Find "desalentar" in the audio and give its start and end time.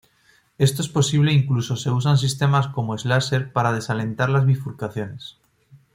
3.71-4.31